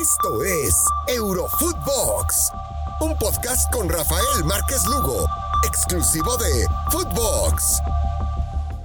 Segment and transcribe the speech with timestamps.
[0.00, 0.74] Esto es
[1.06, 2.50] Eurofootbox,
[3.00, 5.24] un podcast con Rafael Márquez Lugo,
[5.68, 7.78] exclusivo de Footbox.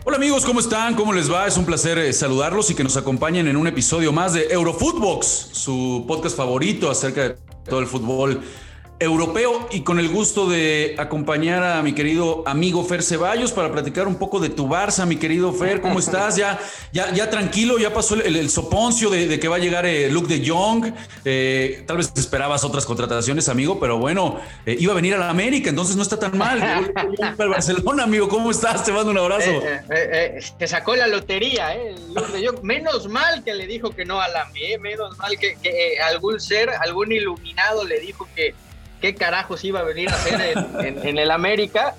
[0.05, 0.93] Hola amigos, ¿cómo están?
[0.93, 1.47] ¿Cómo les va?
[1.47, 5.25] Es un placer eh, saludarlos y que nos acompañen en un episodio más de Eurofootbox,
[5.51, 7.37] su podcast favorito acerca de
[7.67, 8.43] todo el fútbol
[8.99, 14.07] europeo y con el gusto de acompañar a mi querido amigo Fer Ceballos para platicar
[14.07, 16.35] un poco de tu Barça, mi querido Fer, ¿cómo estás?
[16.35, 16.59] Ya,
[16.91, 20.47] ya, ya tranquilo, ya pasó el, soponcio de, que va a llegar eh, Luke de
[20.47, 20.93] Jong.
[21.23, 25.29] Eh, tal vez esperabas otras contrataciones, amigo, pero bueno, eh, iba a venir a la
[25.29, 26.61] América, entonces no está tan mal.
[27.39, 28.83] el Barcelona, amigo, ¿cómo estás?
[28.83, 29.61] Te mando un abrazo.
[30.57, 31.95] te sacó la lotería, ¿eh?
[32.13, 32.63] Luke de Jong.
[32.63, 34.49] Menos mal que le dijo que no a la
[34.81, 38.53] menos mal que, que algún ser, algún iluminado le dijo que
[39.01, 41.95] qué carajos iba a venir a hacer en, el América.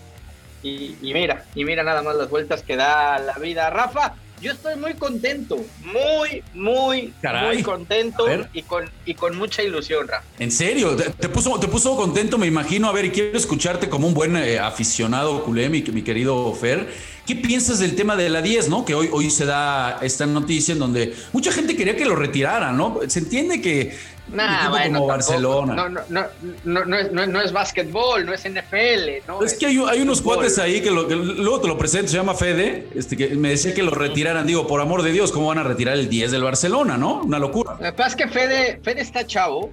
[0.63, 3.71] Y, mira, y mira nada más las vueltas que da la vida.
[3.71, 10.09] Rafa, yo estoy muy contento, muy, muy, muy contento y con, y con mucha ilusión,
[10.09, 10.25] Rafa.
[10.39, 10.97] ¿En serio?
[10.97, 12.89] ¿Te, puso, ¿Te puso contento, me imagino?
[12.89, 16.89] A ver, y quiero escucharte como un buen eh, aficionado culé, mi, mi, querido Fer.
[17.27, 18.85] ¿Qué piensas del tema de la 10, no?
[18.85, 22.77] Que hoy, hoy se da esta noticia en donde mucha gente quería que lo retiraran,
[22.77, 22.99] ¿no?
[23.09, 23.95] Se entiende que
[24.33, 25.75] Nah, bueno, como Barcelona.
[25.75, 26.25] No, no, no,
[26.65, 29.27] no, no, es, no, es básquetbol, no es NFL.
[29.27, 29.43] ¿no?
[29.43, 32.89] Es que hay, hay unos cuates ahí que, luego te lo presento, se llama Fede,
[32.95, 34.47] este, que me decía que lo retiraran.
[34.47, 37.23] Digo, por amor de Dios, ¿cómo van a retirar el 10 del Barcelona, no?
[37.23, 37.73] Una locura.
[37.73, 39.71] Lo que pasa es que Fede, Fede está chavo,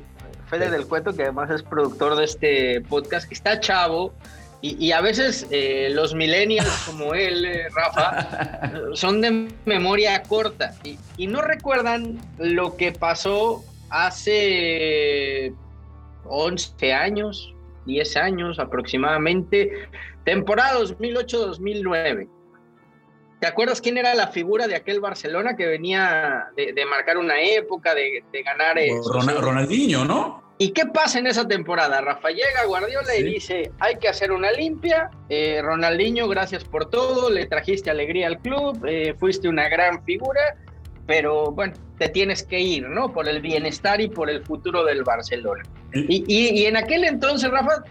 [0.50, 4.14] Fede del Cuento, que además es productor de este podcast, está chavo.
[4.60, 10.98] Y, a veces eh, los millennials como él, eh, Rafa, son de memoria corta y,
[11.16, 15.54] y no recuerdan lo que pasó hace
[16.26, 17.54] 11 años,
[17.86, 19.90] 10 años aproximadamente,
[20.24, 22.30] temporada 2008-2009.
[23.40, 27.94] ¿Te acuerdas quién era la figura de aquel Barcelona que venía de, marcar una época,
[27.94, 28.78] de, ganar...
[29.42, 30.48] Ronaldinho, ¿no?
[30.60, 32.02] ¿Y qué pasa en esa temporada?
[32.02, 35.12] Rafa llega Guardiola y dice, hay que hacer una limpia.
[35.30, 40.58] Eh, Ronaldinho, gracias por todo, le trajiste alegría al club, eh, fuiste una gran figura
[41.08, 43.12] pero bueno, te tienes que ir, ¿no?
[43.12, 45.64] Por el bienestar y por el futuro del Barcelona.
[45.94, 47.84] Y, y, en aquel entonces, Rafa,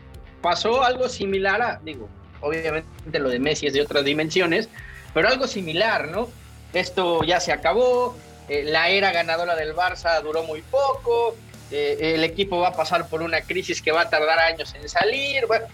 [0.42, 2.08] pasó algo similar a, digo,
[2.42, 4.68] obviamente lo de Messi es de otras dimensiones,
[5.14, 6.28] pero algo similar, ¿no?
[6.74, 8.16] Esto ya se acabó,
[8.48, 11.34] eh, la era ganadora del Barça duró muy poco,
[11.70, 14.88] eh, el equipo va a pasar por una crisis que va a tardar años en
[14.88, 15.46] salir.
[15.46, 15.66] Bueno,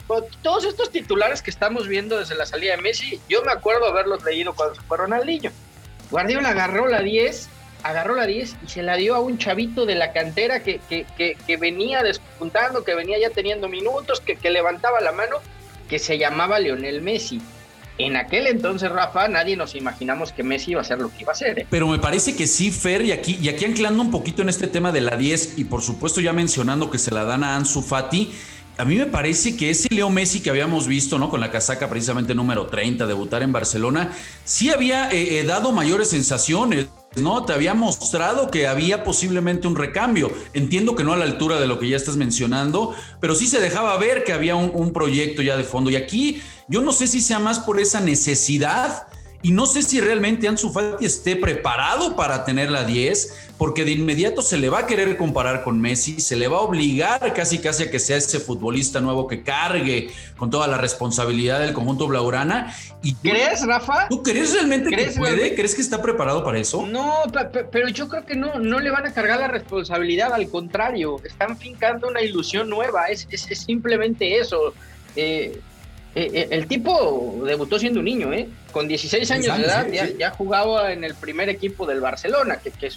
[0.42, 4.22] todos estos titulares que estamos viendo desde la salida de Messi, yo me acuerdo haberlos
[4.24, 5.50] leído cuando se fue Ronaldinho.
[6.12, 7.48] Guardiola agarró la 10,
[7.82, 11.56] agarró la 10 y se la dio a un chavito de la cantera que, que,
[11.56, 15.36] venía despuntando, que venía ya teniendo minutos, que, levantaba la mano,
[15.88, 17.40] que se llamaba Leonel Messi.
[17.96, 21.32] En aquel entonces, Rafa, nadie nos imaginamos que Messi iba a ser lo que iba
[21.32, 21.60] a ser.
[21.60, 21.66] ¿eh?
[21.70, 24.66] Pero me parece que sí, Fer, y aquí, y aquí anclando un poquito en este
[24.66, 27.80] tema de la 10, y por supuesto ya mencionando que se la dan a Ansu
[27.80, 28.32] Fati,
[28.78, 31.30] a mí me parece que ese Leo Messi que habíamos visto, ¿no?
[31.30, 34.12] Con la casaca precisamente número 30, debutar en Barcelona,
[34.44, 36.86] sí había eh, eh, dado mayores sensaciones.
[37.14, 37.44] ¿no?
[37.44, 40.32] Te había mostrado que había posiblemente un recambio.
[40.54, 43.60] Entiendo que no a la altura de lo que ya estás mencionando, pero sí se
[43.60, 45.90] dejaba ver que había un, un proyecto ya de fondo.
[45.90, 49.08] Y aquí yo no sé si sea más por esa necesidad
[49.42, 53.90] y no sé si realmente Ansu Fati esté preparado para tener la 10, porque de
[53.90, 57.58] inmediato se le va a querer comparar con Messi, se le va a obligar casi
[57.58, 62.06] casi a que sea ese futbolista nuevo que cargue con toda la responsabilidad del conjunto
[62.06, 62.74] Blaurana.
[63.02, 64.06] Y ¿Crees, Rafa?
[64.08, 65.54] ¿Tú crees realmente que puede?
[65.56, 66.86] ¿Crees que está preparado para eso?
[66.86, 67.22] No,
[67.70, 71.58] pero yo creo que no, no le van a cargar la responsabilidad, al contrario, están
[71.58, 74.72] fincando una ilusión nueva, es, es, simplemente eso.
[75.16, 75.60] Eh,
[76.14, 78.48] eh, eh, el tipo debutó siendo un niño, ¿eh?
[78.70, 79.86] Con 16 años, de edad,
[80.18, 82.90] ya, jugaba en el primer equipo del Barcelona, que, que,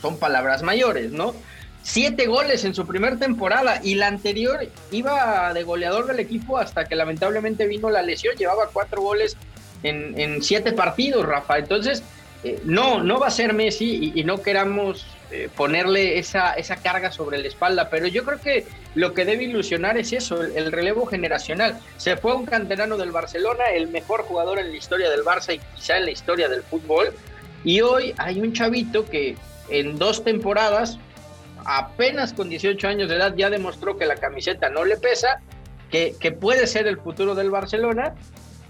[0.00, 1.34] son palabras mayores, ¿no?
[1.82, 6.84] Siete goles en su primera temporada y la anterior iba de goleador del equipo hasta
[6.84, 9.36] que lamentablemente vino la lesión, llevaba cuatro goles
[9.82, 11.58] en, siete partidos, Rafa.
[11.58, 12.02] Entonces,
[12.42, 17.12] eh, no, no va a ser Messi y, no queramos eh, ponerle esa, esa carga
[17.12, 21.04] sobre la espalda, pero yo creo que lo que debe ilusionar es eso, el, relevo
[21.04, 21.78] generacional.
[21.98, 25.60] Se fue un canterano del Barcelona, el mejor jugador en la historia del Barça y
[25.76, 27.12] quizá en la historia del fútbol,
[27.62, 29.36] y hoy hay un chavito que
[29.68, 30.98] en dos temporadas,
[31.66, 35.42] apenas con 18 años de edad, ya demostró que la camiseta no le pesa,
[35.90, 38.14] que, que puede ser el futuro del Barcelona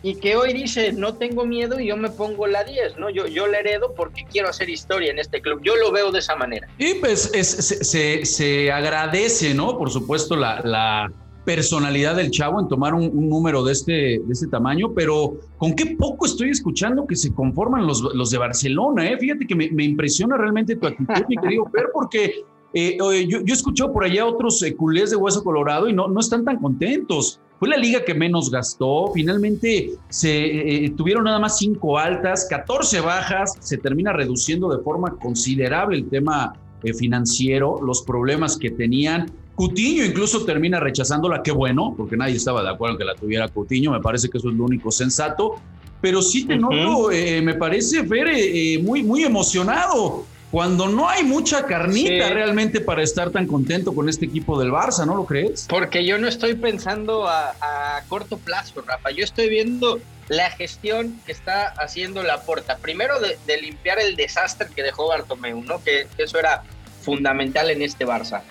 [0.03, 3.11] y que hoy dice, no tengo miedo y yo me pongo la 10, ¿no?
[3.11, 5.61] Yo, yo la heredo porque quiero hacer historia en este club.
[5.63, 6.69] Yo lo veo de esa manera.
[6.79, 9.77] Y pues se, se, agradece, ¿no?
[9.77, 11.13] Por supuesto, la, la
[11.45, 15.97] personalidad del chavo en tomar un, número de este, de este tamaño, pero con qué
[15.99, 19.19] poco estoy escuchando que se conforman los, los de Barcelona, ¿eh?
[19.19, 22.97] Fíjate que me, me impresiona realmente tu actitud, mi querido Per, porque eh,
[23.29, 26.45] yo, yo escuché por allá otros eh, culés de Hueso Colorado y no, no están
[26.45, 27.41] tan contentos.
[27.61, 29.13] Fue la liga que menos gastó.
[29.13, 33.53] Finalmente se eh, tuvieron nada más cinco altas, 14 bajas.
[33.61, 36.55] Se termina reduciendo de forma considerable el tema
[36.99, 39.31] financiero, los problemas que tenían.
[39.57, 43.47] Cutiño incluso termina rechazándola, qué bueno, porque nadie estaba de acuerdo en que la tuviera
[43.49, 45.57] Cutiño, me parece que eso es lo único sensato,
[46.01, 52.29] pero sí te noto, me parece, Fer, muy, muy emocionado cuando no hay mucha carnita
[52.31, 55.67] realmente para estar tan contento con este equipo del Barça, ¿no lo crees?
[55.69, 59.11] Porque yo no estoy pensando a, corto plazo, Rafa.
[59.11, 62.79] Yo estoy viendo la gestión que está haciendo la porta.
[62.79, 65.83] Primero de, limpiar el desastre que dejó Bartomeu, ¿no?
[65.85, 66.65] Que, eso era
[67.03, 68.43] fundamental en este Barça.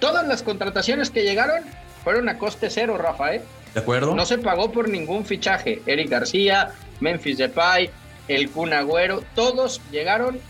[0.00, 1.62] Todas las contrataciones que llegaron
[2.02, 3.42] fueron a coste cero, Rafa, ¿eh?
[3.74, 4.16] ¿De acuerdo?
[4.16, 5.80] No se pagó por ningún fichaje.
[5.86, 7.90] Eric García, Memphis Depay,
[8.26, 10.40] el Kun Agüero, todos llegaron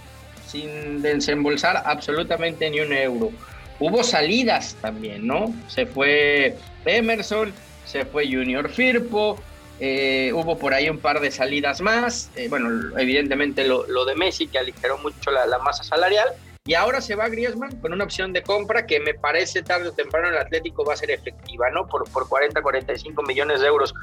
[0.51, 3.31] sin desembolsar absolutamente ni un euro.
[3.79, 5.55] Hubo salidas también, ¿no?
[5.69, 7.53] Se fue Emerson,
[7.87, 9.39] se fue Junior Firpo,
[9.81, 12.31] eh, hubo por ahí un par de salidas más.
[12.37, 12.69] Eh, bueno,
[12.99, 16.29] evidentemente lo, de Messi, que aligeró mucho la, masa salarial.
[16.67, 19.93] Y ahora se va Griezmann con una opción de compra que me parece tarde o
[19.93, 21.87] temprano el Atlético va a ser efectiva, ¿no?
[21.89, 23.95] Por, por 40, 45 millones de euros.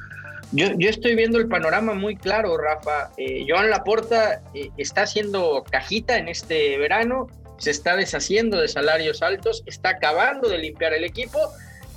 [0.51, 3.11] Yo, estoy viendo el panorama muy claro, Rafa.
[3.17, 7.27] Eh, Joan Laporta eh, está haciendo cajita en este verano,
[7.57, 11.39] se está deshaciendo de salarios altos, está acabando de limpiar el equipo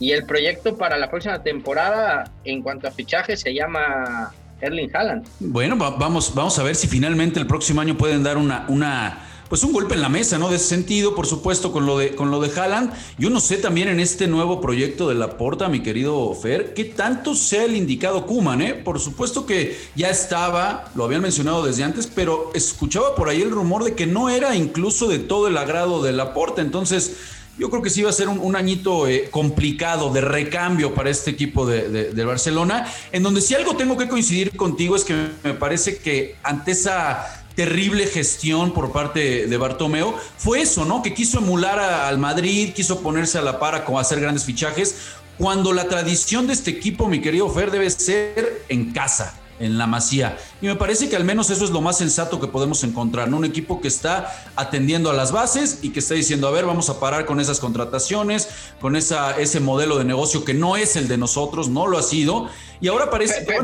[0.01, 5.29] y el proyecto para la próxima temporada en cuanto a fichaje se llama Erling Haaland.
[5.39, 9.73] Bueno, vamos, vamos a ver si finalmente el próximo año pueden dar una pues un
[9.73, 10.49] golpe en la mesa, ¿no?
[10.49, 12.93] De ese sentido, por supuesto, con lo de, con lo de Haaland.
[13.19, 16.85] Yo no sé también en este nuevo proyecto de la Porta, mi querido Fer, qué
[16.85, 18.75] tanto sea el indicado Kuman, ¿eh?
[18.75, 23.51] Por supuesto que ya estaba, lo habían mencionado desde antes, pero escuchaba por ahí el
[23.51, 26.63] rumor de que no era incluso de todo el agrado de la Porta.
[26.63, 27.17] Entonces,
[27.59, 31.33] yo creo que sí va a ser un, añito eh, complicado de recambio para este
[31.33, 35.55] equipo de, de, Barcelona, en donde si algo tengo que coincidir contigo es que me
[35.55, 41.03] parece que ante esa terrible gestión por parte de Bartomeo fue eso, ¿no?
[41.03, 44.95] Que quiso emular al Madrid, quiso ponerse a la para con hacer grandes fichajes,
[45.41, 49.87] cuando la tradición de este equipo, mi querido Fer, debe ser en casa, en la
[49.87, 50.37] masía.
[50.61, 53.39] Y me parece que al menos eso es lo más sensato que podemos encontrar, ¿no?
[53.39, 56.91] Un equipo que está atendiendo a las bases y que está diciendo, a ver, vamos
[56.91, 58.49] a parar con esas contrataciones,
[58.83, 62.03] con esa, ese modelo de negocio que no es el de nosotros, no lo ha
[62.03, 62.51] sido.
[62.83, 63.55] Y ahora parece que...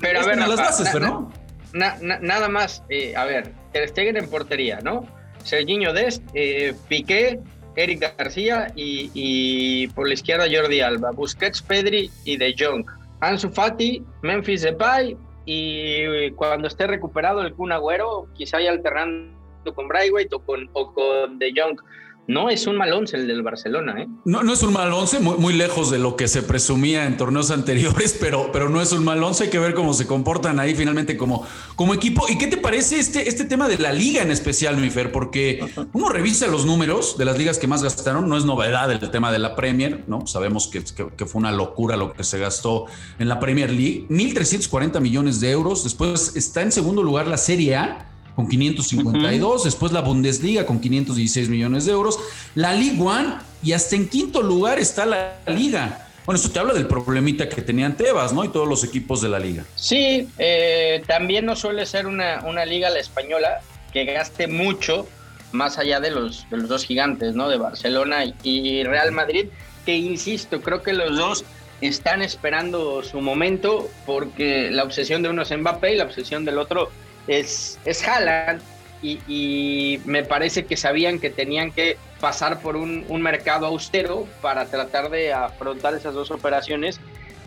[0.00, 1.30] pero, a ver, las bases, ¿no?
[1.74, 5.06] Nada más, eh, a ver, Ter Stegen en portería, ¿no?
[5.42, 7.40] Serginho Dest, eh, Piqué,
[7.76, 12.86] Eric García y, por la izquierda Jordi Alba, Busquets, Pedri y De Jong.
[13.20, 19.34] Ansu Fati, Memphis Depay y cuando esté recuperado el Kun Agüero, quizá haya alternando
[19.74, 21.80] con Braithwaite o con, o con De Jong.
[22.26, 24.08] No es un mal once el del Barcelona, ¿eh?
[24.24, 27.50] No, no es un mal once, muy, lejos de lo que se presumía en torneos
[27.50, 29.44] anteriores, pero, pero no es un mal once.
[29.44, 32.26] Hay que ver cómo se comportan ahí finalmente como, como equipo.
[32.28, 35.12] ¿Y qué te parece este, este tema de la liga en especial, Mifer?
[35.12, 38.28] Porque uno revisa los números de las ligas que más gastaron.
[38.28, 40.26] No es novedad el tema de la Premier, ¿no?
[40.26, 42.86] Sabemos que, que, fue una locura lo que se gastó
[43.18, 44.06] en la Premier League.
[44.08, 45.84] 1.340 millones de euros.
[45.84, 51.48] Después está en segundo lugar la Serie A con 552, después la Bundesliga con 516
[51.48, 52.18] millones de euros,
[52.54, 56.08] la League One y hasta en quinto lugar está la Liga.
[56.26, 58.44] Bueno, eso te habla del problemita que tenían Tebas, ¿no?
[58.44, 59.64] Y todos los equipos de la liga.
[59.76, 63.60] Sí, eh, también no suele ser una, una, liga la española
[63.92, 65.06] que gaste mucho
[65.52, 67.50] más allá de los, de los dos gigantes, ¿no?
[67.50, 69.48] De Barcelona y Real Madrid,
[69.84, 71.44] que insisto, creo que los dos
[71.82, 76.58] están esperando su momento porque la obsesión de uno es Mbappé y la obsesión del
[76.58, 76.90] otro
[77.26, 78.60] es, es Haaland
[79.02, 85.10] y, me parece que sabían que tenían que pasar por un, mercado austero para tratar
[85.10, 87.00] de afrontar esas dos operaciones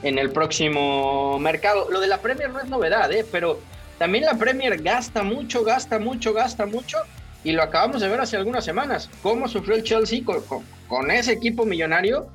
[0.04, 1.88] en el próximo mercado.
[1.90, 3.26] Lo de la Premier no es novedad, ¿eh?
[3.32, 3.60] pero
[3.98, 6.98] también la Premier gasta mucho, gasta mucho, gasta mucho
[7.44, 10.22] y lo acabamos de ver hace algunas semanas, cómo sufrió el Chelsea
[10.88, 12.28] con ese equipo millonario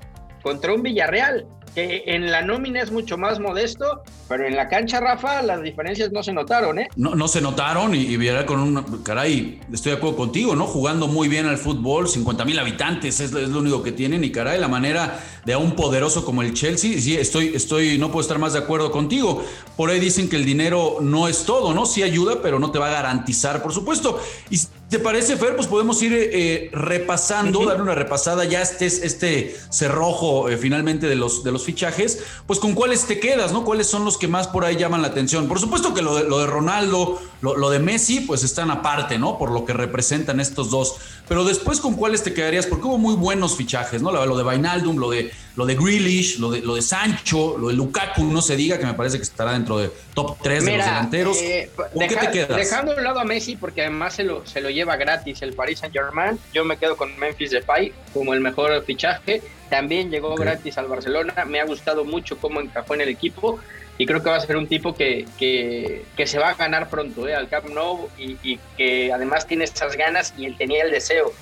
[0.43, 5.01] contra un Villarreal que en la nómina es mucho más modesto, pero en la cancha,
[5.01, 6.89] Rafa, las diferencias no se notaron, ¿eh?
[6.97, 10.67] No, no se notaron y, y con un, caray, estoy de acuerdo contigo, ¿no?
[10.67, 14.31] Jugando muy bien al fútbol, 50 mil habitantes es, es, lo único que tienen y
[14.31, 18.21] caray, la manera de a un poderoso como el Chelsea, sí, estoy, estoy, no puedo
[18.23, 19.45] estar más de acuerdo contigo.
[19.77, 21.87] Por ahí dicen que el dinero no es todo, ¿no?
[21.87, 24.21] Sí ayuda, pero no te va a garantizar, por supuesto.
[24.51, 24.59] Y
[24.93, 30.51] te parece, Fer, pues podemos ir eh, repasando, darle una repasada ya este, este cerrojo
[30.51, 33.65] eh, finalmente de los, de los fichajes, pues con cuáles te quedas, ¿no?
[33.65, 35.49] ¿Cuáles son los que más por ahí llaman la atención?
[35.49, 39.39] Por supuesto que lo de, lo de Ronaldo, lo, de Messi, pues están aparte, ¿no?
[39.39, 40.97] Por lo que representan estos dos.
[41.27, 42.67] Pero después, ¿con cuáles te quedarías?
[42.67, 44.13] Porque hubo muy buenos fichajes, ¿no?
[44.13, 47.75] Lo, de Vainaldum, lo de, lo de Grealish, lo de, lo de Sancho, lo de
[47.75, 50.87] Lukaku, no se diga, que me parece que estará dentro de top 3 de los
[50.87, 51.37] delanteros.
[51.43, 52.57] Eh, ¿Con qué te quedas?
[52.57, 55.81] Dejando un lado a Messi, porque además se lo, se lo lleva gratis el Paris
[55.81, 56.39] Saint Germain.
[56.53, 59.43] Yo me quedo con Memphis Depay como el mejor fichaje.
[59.69, 61.45] También llegó gratis al Barcelona.
[61.47, 63.59] Me ha gustado mucho cómo encajó en el equipo
[63.99, 67.29] y creo que va a ser un tipo que, que, se va a ganar pronto
[67.29, 67.35] ¿eh?
[67.35, 71.33] al Camp Nou y, que además tiene esas ganas y él tenía el deseo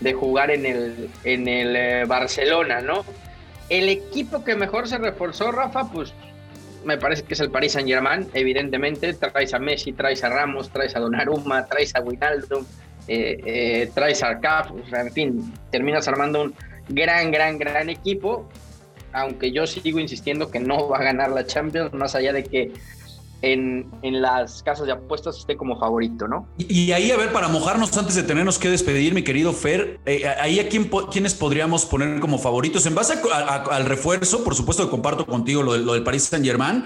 [0.00, 3.04] de jugar en el, en el eh, Barcelona, ¿no?
[3.70, 6.12] El equipo que mejor se reforzó, Rafa, pues
[6.84, 10.70] me parece que es el Paris Saint Germain, evidentemente, traes a Messi, traes a Ramos,
[10.70, 12.64] traes a Donnarumma, traes a Wijnaldum,
[13.06, 16.54] eh, eh, traes a Caf, en fin, terminas armando un
[16.88, 18.48] gran, gran, gran equipo,
[19.12, 22.72] aunque yo sigo insistiendo que no va a ganar la Champions, más allá de que
[23.42, 26.46] en, las casas de apuestas esté como favorito, ¿no?
[26.58, 30.26] Y, ahí, a ver, para mojarnos antes de tenernos que despedir, mi querido Fer, eh,
[30.40, 32.86] ahí a quién, quiénes podríamos poner como favoritos.
[32.86, 33.14] En base
[33.70, 36.84] al refuerzo, por supuesto que comparto contigo lo, del Paris Saint Germain.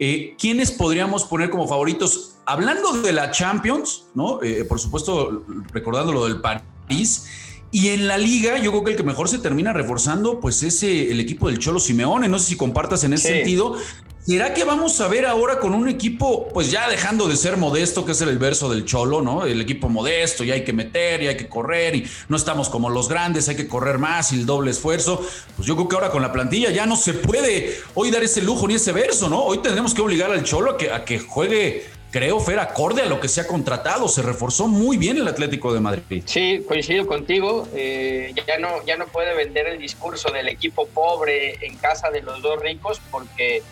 [0.00, 2.36] Eh, ¿Quiénes podríamos poner como favoritos?
[2.46, 4.42] Hablando de la Champions, ¿no?
[4.42, 7.26] Eh, por supuesto, recordando lo del París.
[7.70, 10.82] Y en la liga, yo creo que el que mejor se termina reforzando, pues es
[10.82, 12.28] el equipo del Cholo Simeone.
[12.28, 13.76] No sé si compartas en ese sentido.
[14.26, 18.06] ¿Será que vamos a ver ahora con un equipo, pues ya dejando de ser modesto,
[18.06, 19.44] que es el verso del cholo, ¿no?
[19.44, 22.88] El equipo modesto, y hay que meter, y hay que correr, y no estamos como
[22.88, 25.22] los grandes, hay que correr más y el doble esfuerzo.
[25.56, 28.40] Pues yo creo que ahora con la plantilla ya no se puede hoy dar ese
[28.40, 29.42] lujo ni ese verso, ¿no?
[29.42, 33.06] Hoy tenemos que obligar al cholo a que, a que juegue creo, Fer, acorde a
[33.06, 34.08] lo que se ha contratado.
[34.08, 36.22] Se reforzó muy bien el Atlético de Madrid.
[36.24, 37.68] Sí, coincido contigo.
[37.74, 42.22] Eh, ya, no, ya no puede vender el discurso del equipo pobre en casa de
[42.22, 43.62] los dos ricos porque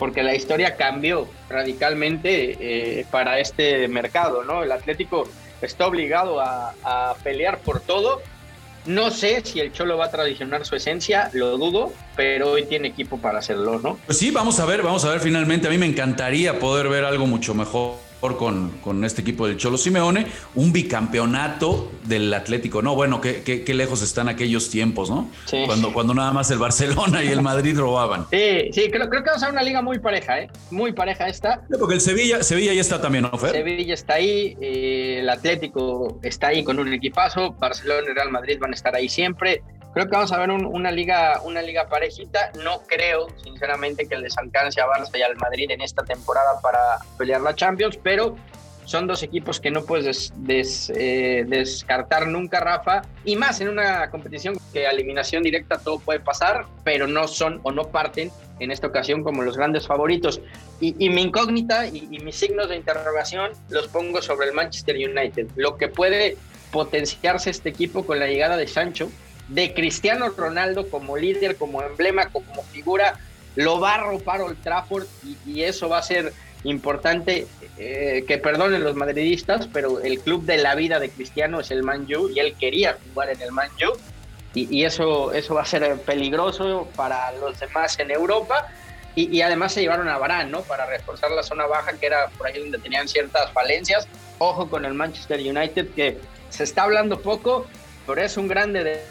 [0.00, 4.62] porque la historia cambió radicalmente eh, para este mercado, ¿no?
[4.62, 5.28] El Atlético
[5.60, 8.22] está obligado a, pelear por todo.
[8.86, 12.88] No sé si el Cholo va a tradicionar su esencia, lo dudo, pero hoy tiene
[12.88, 13.98] equipo para hacerlo, ¿no?
[14.06, 15.68] Pues sí, vamos a ver, vamos a ver finalmente.
[15.68, 19.78] A mí me encantaría poder ver algo mucho mejor con, con este equipo del Cholo
[19.78, 22.82] Simeone, un bicampeonato del Atlético.
[22.82, 25.30] No, bueno, qué, qué, lejos están aquellos tiempos, ¿no?
[25.46, 25.62] Sí.
[25.64, 28.26] Cuando, cuando nada más el Barcelona y el Madrid robaban.
[28.30, 30.50] Sí, sí, creo, creo que vamos a una liga muy pareja, ¿eh?
[30.70, 31.62] Muy pareja esta.
[31.78, 33.52] porque el Sevilla, Sevilla ya está también, ¿no, Fer?
[33.52, 38.58] Sevilla está ahí, eh, el Atlético está ahí con un equipazo, Barcelona y Real Madrid
[38.60, 39.62] van a estar ahí siempre.
[39.92, 42.52] Creo que vamos a ver una liga una liga parejita.
[42.62, 46.98] No creo, sinceramente, que les alcance a Barça y al Madrid en esta temporada para
[47.18, 48.36] pelear la Champions, pero
[48.84, 54.58] son dos equipos que no puedes eh, descartar nunca, Rafa, y más en una competición
[54.72, 58.88] que a eliminación directa todo puede pasar, pero no son o no parten en esta
[58.88, 60.40] ocasión como los grandes favoritos.
[60.80, 65.48] Y, mi incógnita y, y mis signos de interrogación los pongo sobre el Manchester United,
[65.56, 66.36] lo que puede
[66.72, 69.10] potenciarse este equipo con la llegada de Sancho,
[69.50, 73.18] de Cristiano Ronaldo como líder, como emblema, como figura,
[73.56, 75.06] lo va a ropar Old Trafford
[75.46, 76.32] y, eso va a ser
[76.64, 77.46] importante.
[77.82, 81.82] Eh, que perdonen los madridistas, pero el club de la vida de Cristiano es el
[81.82, 83.96] Man U y él quería jugar en el Man U
[84.52, 88.68] y, eso, eso va a ser peligroso para los demás en Europa.
[89.16, 90.62] Y, además se llevaron a Varane, ¿no?
[90.62, 94.06] Para reforzar la zona baja, que era por ahí donde tenían ciertas falencias.
[94.38, 97.66] Ojo con el Manchester United, que se está hablando poco,
[98.06, 99.04] pero es un grande de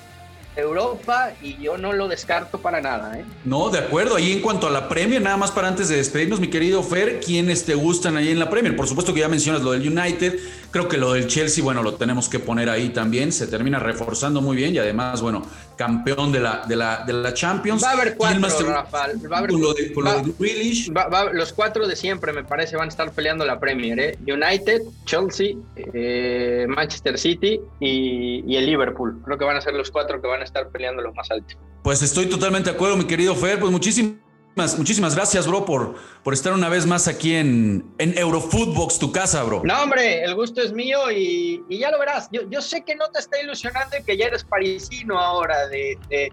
[0.56, 3.20] Europa y yo no lo descarto para nada.
[3.20, 3.26] ¿eh?
[3.46, 4.16] No, de acuerdo.
[4.16, 7.20] Ahí en cuanto a la Premier, nada más para antes de despedirnos, mi querido Fer,
[7.20, 8.76] ¿quiénes te gustan ahí en la Premier?
[8.76, 10.40] Por supuesto que ya mencionas lo del United,
[10.72, 14.42] creo que lo del Chelsea, bueno, lo tenemos que poner ahí también, se termina reforzando
[14.42, 15.44] muy bien y además, bueno,
[15.80, 17.82] campeón de la, de la, de la Champions.
[17.82, 19.32] Va a haber cuatro, Rafael.
[19.32, 23.14] Va a haber, con lo de, los cuatro de siempre, me parece, van a estar
[23.14, 23.98] peleando la Premier.
[23.98, 24.18] ¿eh?
[24.28, 29.22] United, Chelsea, eh, Manchester City y, y, el Liverpool.
[29.24, 31.58] Creo que van a ser los cuatro que van a estar peleando los más altos.
[31.82, 33.58] Pues estoy totalmente de acuerdo, mi querido Fer.
[33.58, 34.29] Pues muchísimas
[34.78, 39.44] Muchísimas gracias, bro, por, por estar una vez más aquí en, en Eurofootbox, tu casa,
[39.44, 39.62] bro.
[39.64, 42.28] No, hombre, el gusto es mío y, ya lo verás.
[42.32, 45.98] Yo, yo, sé que no te está ilusionando y que ya eres parisino ahora de,
[46.10, 46.32] De,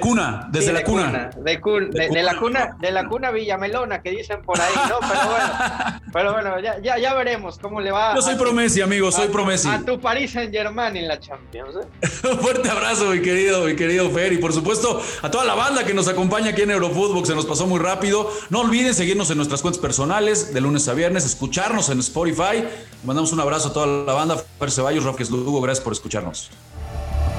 [0.00, 1.30] cuna, desde la cuna.
[1.36, 4.98] De, la cuna, de la cuna Villamelona, que dicen por ahí, ¿no?
[5.00, 8.14] Pero bueno, pero bueno ya, ya, veremos cómo le va.
[8.14, 9.68] Yo soy promesi, amigo, soy promesi.
[9.68, 11.76] A tu París Saint Germain en la Champions.
[11.76, 12.08] ¿eh?
[12.30, 14.32] Un fuerte abrazo, mi querido, mi querido Fer.
[14.32, 17.46] Y por supuesto, a toda la banda que nos acompaña aquí en Eurofootbox, se nos
[17.46, 18.30] pasó muy rápido.
[18.50, 22.64] No olviden seguirnos en nuestras cuentas personales de lunes a viernes, escucharnos en Spotify.
[23.04, 24.36] Mandamos un abrazo a toda la banda.
[24.58, 26.50] Fer Ceballos, Rafael Lugo, gracias por escucharnos.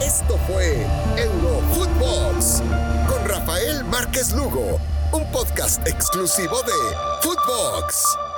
[0.01, 0.87] Esto fue
[1.17, 2.63] Eurofootbox
[3.09, 4.79] con Rafael Márquez Lugo,
[5.11, 8.28] un podcast exclusivo de Footbox.